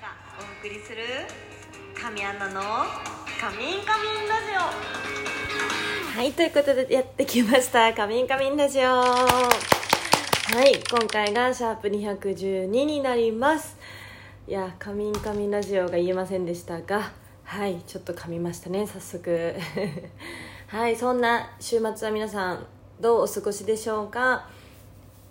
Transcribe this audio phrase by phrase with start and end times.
[0.00, 0.08] が
[0.38, 1.02] お送りする
[1.94, 2.60] 神アナの
[3.40, 4.60] 「カミンカミンラジオ」
[6.18, 9.48] はいということでやってきました「カミンカミンラジオ」は
[10.64, 13.76] い今回がシャープ212になります。
[14.46, 17.12] いや「カミンカミンラジオ」が言えませんでしたが
[17.44, 19.54] はいちょっと噛みましたね早速。
[20.68, 22.66] はいそんな週末は皆さん
[23.00, 24.46] どうお過ごしでしょうか。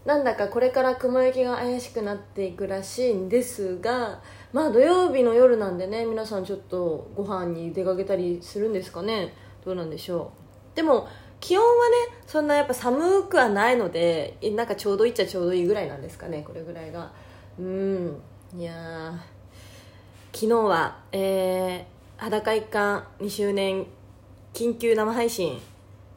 [0.06, 4.22] なんだかこれから雲行きが怪しくなっていくらしいんですが
[4.56, 9.34] まあ土曜日の夜なんでね皆さんちょっとご飯に出かけたりするんですかね。
[9.66, 10.32] どうなんでしょ
[10.74, 10.76] う。
[10.78, 11.10] でも
[11.42, 17.12] 気温はねそんなやっぱ寒くはないのでなんかちょうどいいっちゃちょうどいいぐらいなんですかねこれぐらいが。
[17.60, 18.22] うん。
[18.56, 19.12] いや
[20.34, 23.86] 昨日はえー、裸一貫2周年
[24.54, 25.60] 緊急生配信。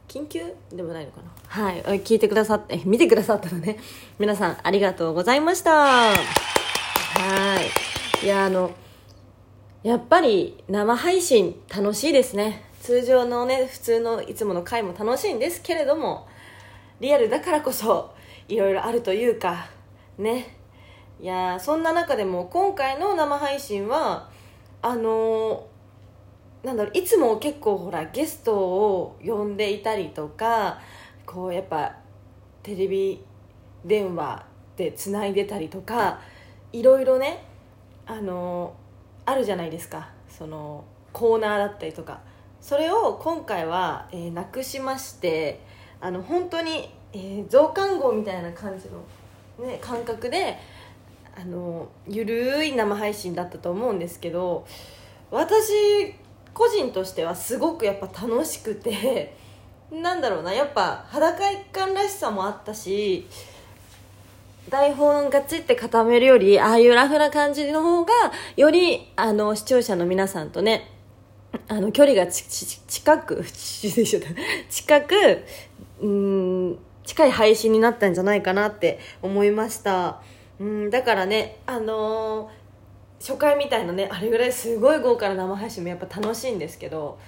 [0.07, 0.55] 緊急？
[0.71, 1.29] でもないのかな。
[1.45, 3.77] はい聞いてくださって 見てくださったのね。
[4.17, 5.71] 皆さんありがとうございました。
[5.73, 6.13] は
[7.59, 7.88] い。
[8.21, 8.71] いやあの
[9.81, 12.65] やっぱり生配信楽しいですね。
[12.81, 16.27] 通常のね普通のいつもの回も楽しいんですけれども
[16.99, 18.13] リアルだからこそ
[18.49, 19.67] いろいろあるというか
[20.17, 20.57] ね。
[21.21, 24.29] いやそんな中でも今回の生配信は
[24.81, 25.67] あの
[26.63, 30.79] なんだろういつも結構ほらゲストを呼んでいたりとか
[31.25, 31.95] こうやっぱ
[32.63, 33.23] テレビ
[33.85, 36.19] 電話でつないでたりとか
[36.73, 37.48] いろいろね
[38.09, 38.73] あの
[39.25, 40.09] あるじゃないですか。
[40.27, 42.21] そのコーナーだったりとか。
[42.59, 45.61] それを今回は、えー、なくしまして
[46.01, 50.57] あの本当に、えー、増刊号みたいな感じの、ね、感覚で
[51.37, 54.67] あのゆるい生配信だったと思うんですけど
[55.31, 56.13] 私
[56.53, 59.37] 個人としてはすごくやっぱ楽しくて
[59.89, 60.53] なんだろうな。
[60.53, 63.25] やっぱ裸一貫らしさもあったし
[64.69, 68.13] 台本がついて固めるよりああいうラフな感じの方が
[68.55, 70.91] よりあの視聴者の皆さんとね
[71.67, 73.43] あの距離が近く
[74.69, 75.43] 近く
[76.01, 80.21] うん近い配信になったんじゃないかなって思いました。
[80.59, 82.59] うんだからねあのー
[83.19, 87.19] 初回みたいなねあれぐらいすごい豪華な生配信もやっぱ楽しいんですけど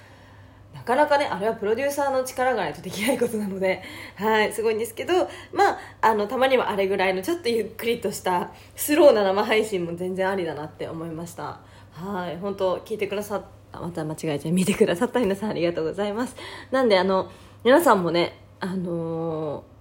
[0.82, 3.82] なかなかねあれはプロデューサーの力がないとできないことなので
[4.16, 11.60] はいすごいんですけどまああのたまにはあれぐらいのちょっとゆっくりとしたスローな生配信も全然ありだなって思いました。
[11.92, 16.34] はい本当聞いてくださったまた間違えちゃ見てくださった皆さんありがとうございます。
[16.70, 17.30] なんであの
[17.62, 19.72] 皆さんもねあのー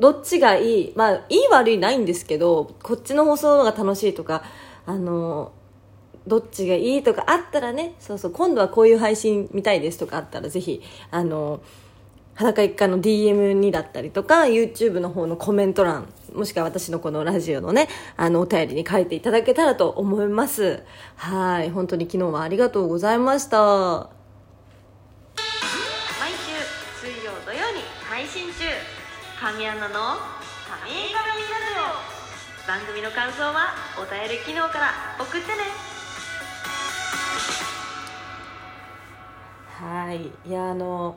[0.00, 0.92] どっちがいい？
[0.94, 4.44] まあいい悪いないんですけどこっちの放送が楽しいとか
[4.86, 5.50] あの
[6.28, 11.60] どっちがいいとかあったらねそうそう今度はこういう配信見たいですとかあったらぜひあの
[12.34, 20.84] 裸一家の DM にだったりとか YouTube の方のコメント欄もしくは私のこのラジオのねあのお便りに書いていただけたらと思います。
[21.16, 24.10] はい本当に昨日はありがとうございました。
[26.20, 28.98] 毎週水曜土曜に配信中。
[29.40, 29.94] 神アナの
[30.66, 31.42] 「神ラジ
[31.78, 32.18] オ」
[32.68, 35.97] 番組の感想はお便り機能から送ってね。
[39.78, 40.32] はい。
[40.48, 41.16] いやあの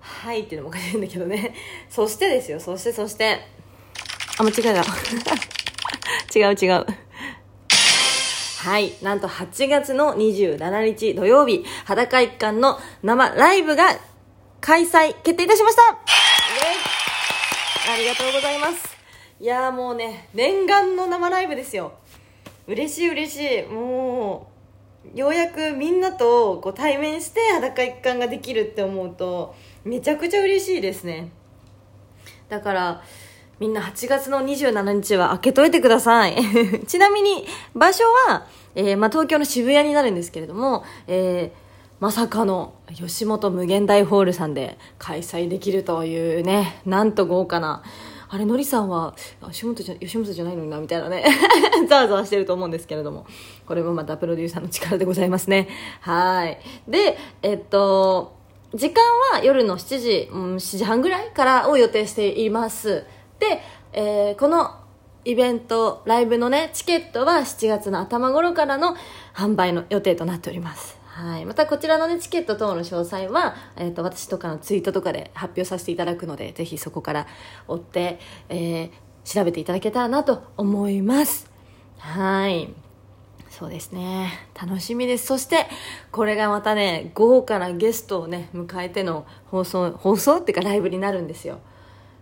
[0.00, 1.54] はいっていうのもおかしいんだけどね。
[1.88, 3.38] そしてですよそしてそして。
[4.38, 4.82] あ間違えた。
[6.36, 6.86] 違う違う。
[8.58, 8.92] はい。
[9.02, 13.96] なんと8月の27日土曜日裸一貫の生ライブが
[14.60, 15.82] 開催決定いたしました。
[15.82, 15.90] イエ
[17.92, 17.94] イ。
[17.94, 18.96] ありがとうございます。
[19.40, 21.92] いやもうね念願の生ライブですよ。
[22.66, 23.62] 嬉しい嬉しい。
[23.62, 24.51] もう
[25.14, 29.54] ようやくみんなとこう対面して裸一貫ができるって思うと
[29.84, 31.30] めちゃくちゃ嬉しいですね。
[32.48, 33.02] だから
[33.58, 36.36] みんな8月の27日は開けといてください。
[36.86, 41.58] ちなみに場所は、えー、まあ、東京の渋谷になるんですけれども、えー、
[42.00, 47.84] まさかの吉本無限大ホールさんで開催できるというねなんと豪華な
[48.32, 49.14] あれのりさんは
[49.50, 51.22] 吉本じゃ吉本じゃないのになみたいなね。
[51.86, 53.26] ざわざわしてると思うんですけれども。
[53.66, 55.68] これもまたプロデューサーの力でございますね。
[56.00, 56.58] はい。
[56.88, 58.32] でえっと
[58.72, 59.02] 時間
[59.34, 63.04] は夜の7時、うん、7時半ぐらいからを予定しています。
[63.38, 63.60] で、
[63.92, 64.76] えー、この
[65.26, 68.96] イベントライブのねチケットは7月の頭頃からの
[69.34, 71.01] 販売の予定となっております。
[71.14, 77.26] はい、またこちらの、ね、チケット等の詳細は、えーと、私とかのツイートとかで発表させていただくのでぜひそこから
[77.68, 78.18] 追って、
[78.48, 78.90] えー、
[79.24, 81.50] 調べていただけたらなと思います。
[81.98, 82.72] はい。
[83.50, 84.48] そうですね。
[84.58, 85.26] 楽しみです。
[85.26, 85.66] そして
[86.10, 90.38] これがまたね豪華なゲストをね迎えての放送放送？
[90.38, 91.60] っていうかライブになるんですよ。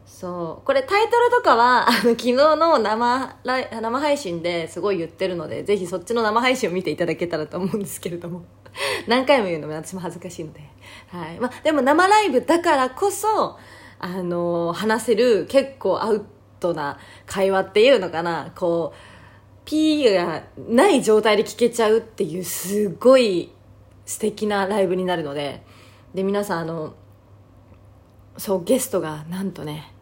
[0.05, 0.67] そう。
[0.67, 8.43] これタイトルとかはあの昨日の生生配信ですごい言ってるのでぜひそっちの生配信を見ていただけたらと思うんですけれども。
[9.07, 10.61] 何回も言うのも私も恥ずかしいので、
[11.09, 11.41] はい。
[11.41, 13.59] ま、でも生ライブだからこそ
[13.99, 16.25] あの話せる結構アウ
[16.59, 18.53] トな会話っていうのかな。
[18.57, 18.97] こう
[19.65, 23.53] P がない状態で聞けちゃうっていうすごい
[24.05, 25.63] 素敵なライブになるので。
[26.15, 26.95] で皆さんあの
[28.37, 29.93] そうゲストがなんとね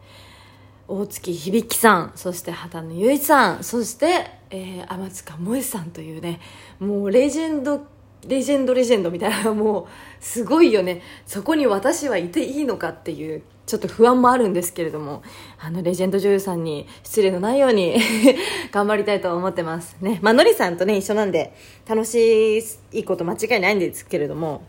[0.87, 6.39] 大月響さんそして畑野由衣さんそして、えー、天塚萌さんというね
[6.79, 7.85] もうレジェンド
[8.27, 9.85] レジェンドレジェンドみたいなもう
[10.19, 11.01] すごいよね。
[11.25, 15.21] そこに私はいていいのかっていうちょっと不安もあるんですけれども
[15.59, 17.95] あのレジェンド女優さんに失礼のないように
[18.71, 19.95] 頑張りたいと思ってます。
[20.01, 20.19] ね。
[20.21, 21.53] まあのりさんとね一緒なんで
[21.87, 24.63] 楽しいこと間違いないんですけれども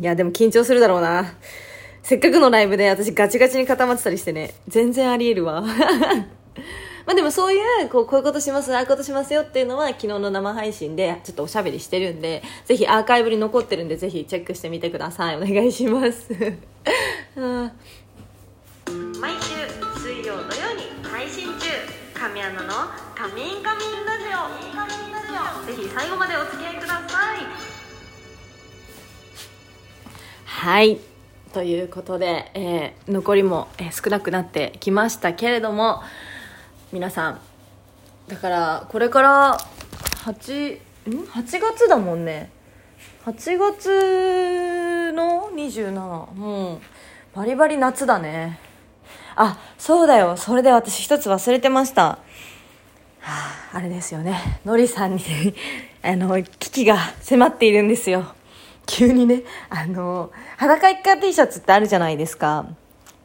[0.00, 1.34] いやでも緊張するだろうな。
[2.06, 5.64] せっかくのライブで私ガチガチに固まってたりしてね、全然あり得るわ。
[7.06, 15.36] まあでもそういう、こう、こういうことします、ああいうことしますよっていうのは昨日の生配信でちょっとおしゃべりしてるんで、ぜひアーカイブに残ってるんで、ぜひチェックしてみてください。
[15.36, 16.28] お願いします。
[19.20, 19.54] 毎週
[20.00, 21.66] 水曜土曜に配信中、
[22.12, 22.68] 神アナの
[23.14, 24.24] カミンカミンラジ
[24.82, 24.86] オ。
[25.66, 27.38] ぜひ最後までお付き合いください。
[30.44, 30.98] はい。
[31.52, 36.02] ということで、えー、残りも、えー、少なくなってきましたけれども
[36.96, 37.40] 皆さん。
[38.26, 39.58] だからこれから
[40.24, 40.76] 8,
[41.10, 42.50] ん？8月だもんね。
[43.26, 46.80] 8月の27もう
[47.34, 48.58] バリバリ夏だね。
[49.34, 50.38] あそうだよ。
[50.38, 52.02] それで私一つ忘れてました。
[52.02, 52.18] は
[53.20, 54.62] あ、あれですよね。
[54.64, 55.22] のりさんに
[56.02, 58.24] あの危機が迫っているんですよ。
[58.86, 62.64] 急にね、あの、裸一貫 T シャツってあるじゃないですか。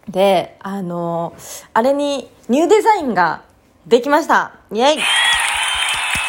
[0.09, 1.33] で、あの、
[1.73, 3.43] あれにニューデザインが
[3.87, 4.53] できました。
[4.71, 4.99] イェイ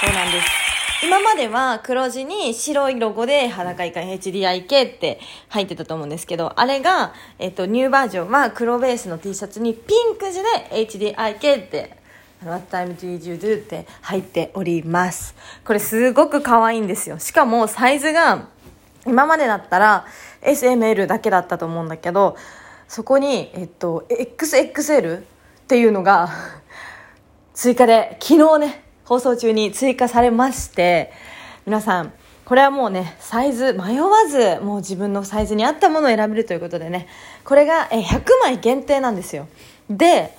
[0.00, 0.46] そうなんです。
[1.04, 5.20] 今までは黒地に白いロゴで裸いか HDIK って
[5.50, 11.96] 入ってたと思うんですけど、あれが、えっと、ニューバージョンは黒ベースの T シャツにピンク地で HDIK って
[12.42, 13.58] What time did you do?
[13.58, 15.34] って入っております。
[15.66, 17.18] これすごく可愛いんですよ。
[17.18, 18.48] しかもサイズが
[19.06, 20.06] 今までだったら
[20.40, 22.36] SML だけだったと思うんだけど
[22.88, 25.22] そこに、えっと、XXL っ
[25.68, 26.30] ていうのが
[27.54, 31.12] 追加で昨日ね放送中に追加されまして
[31.66, 32.12] 皆さん
[32.46, 37.08] これはもうねサイズ迷わずもう自分のサイズに合ったものを選べるということでね
[37.44, 39.48] これが100枚限定なんですよ。
[39.90, 40.34] で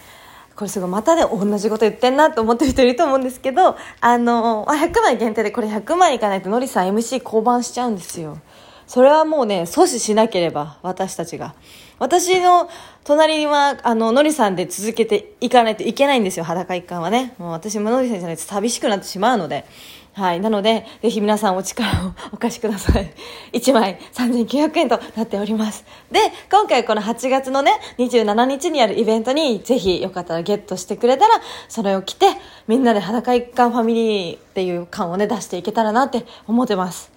[0.56, 8.40] これすごいまたね同じこと言ってんなと思ってる人いると思うんですけどあの100枚限定でこれ100枚いかないとのりさん MC 降板しちゃうんですよ。
[8.88, 11.56] それはもうね、阻止しなければ、私たちが。
[12.00, 12.70] 私の
[13.04, 17.34] 隣には、あの、のりさんで続けていかないといけないんですよ、裸一貫はね。
[17.38, 19.66] もう私ものりさんじゃないと寂しくなってしまうので。
[20.14, 20.40] はい。
[20.40, 23.12] なので、ぜひ皆さんお力をお貸しください。
[23.54, 25.86] 1枚3900円となっております。
[26.12, 26.20] で、
[26.52, 31.34] 今回この8月のね、27日にあるイベントに、ぜひよかったらゲットしてくれたら、
[31.68, 32.28] それを着て、
[32.68, 37.13] みんなで裸一貫ファミリーっていう感をね、出していけたらなって思ってます。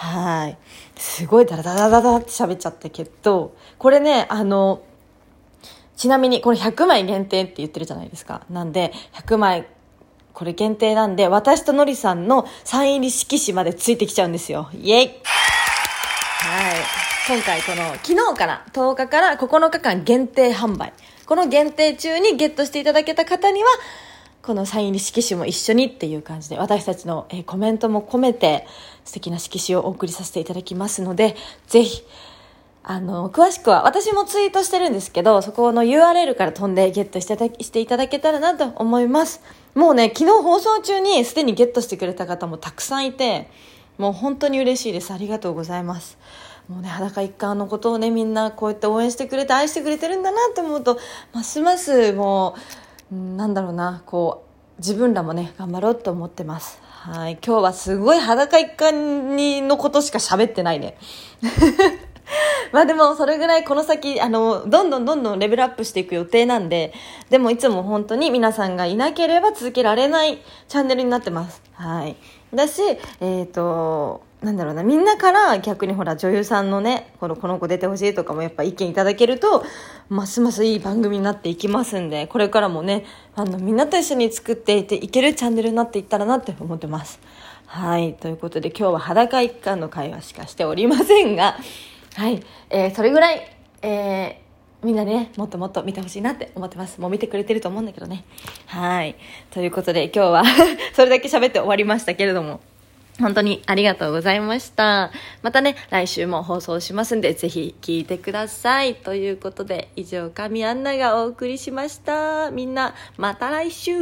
[0.00, 0.56] はい。
[0.96, 4.82] すごいダラダラダラって喋っちゃったけど、これね、あの、
[5.94, 8.40] ちなみにこれ100枚限定って言ってるじゃないですか。
[8.48, 9.68] なんで、100枚、
[10.32, 14.70] これ限定なんで、私とのりさんのサイン入り色紙までついてきちゃうんですよ。
[14.72, 15.10] イェイはい。
[17.28, 20.94] 今回この、昨日から10日から9日間限定販売。
[21.26, 23.68] この限定中にゲットしていただけた方には、
[24.42, 28.66] このサイン入り色紙も一緒にっていう感じで私たちの、コメントも込めて
[29.04, 32.02] 素敵な色紙をお送りさせていただきますのでぜひ
[32.82, 39.42] あの詳しくは私もツイートしてるんですけどそこの URL から飛んでゲットしてしていただけたらなと思います。
[39.74, 43.50] もうね昨日放送中にすでにゲットしてくれた方もたくさんいて
[43.98, 45.12] もう本当に嬉しいです。
[45.12, 46.16] ありがとうございます。
[46.68, 50.98] もうね裸一貫のことをねみんなこうやって応援してくれて愛してくれてるんだなと思うと
[51.32, 56.80] ますますもうなんだろうなこう自分らもね頑張ろうと思ってます。
[56.82, 57.38] はい。
[57.44, 60.96] 今日はすごい裸一貫にのことしか喋ってないね。
[62.72, 66.92] まあでもそれぐらいこの先あのどんどんどんどんレベルアップしていく予定なんで
[67.28, 70.38] でもいつも本当に皆さんがいなければ続けられない
[70.68, 71.62] チャンネルになってます。
[71.72, 72.16] はい。
[72.54, 72.80] だし
[73.20, 79.64] えっ、ー、となんだろうなみんなから逆にほら女優さんのねこのこの子出てほしいとかもやっぱ意見いただけると
[80.08, 83.04] ますますいい番組になっていきますんでこれからもね
[83.34, 87.20] あのみんなと一緒に作っていていけるチャンネルになっていったらなって思ってます。
[87.66, 91.56] はいということで今日は裸一貫の会話しかしておりませんが
[92.16, 94.50] はい、えー、それぐらい、えー
[94.82, 96.98] みんなねもっともっと見てほしいなって思ってます。
[97.02, 98.24] もう見てくれてると思うんだけどね。
[98.64, 99.14] はい
[99.50, 100.42] ということで今日は
[100.96, 102.60] それだけ喋って終わりましたけれども。
[103.18, 105.10] 本当にありがとうございました。
[105.42, 108.94] またね来週も放送しますんでぜひ聞いてください。
[108.94, 112.50] ということで以上神アンナがお送りしました。
[112.50, 113.92] みんなまた来週。
[113.92, 113.94] 基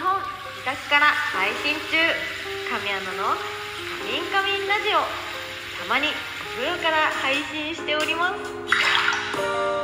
[0.00, 0.14] 本
[0.56, 2.40] 自宅から配信中。
[2.70, 5.00] 神アンナの「カミンカミンラジオ」
[5.82, 6.10] たまにお
[6.62, 9.79] 風から配信しております。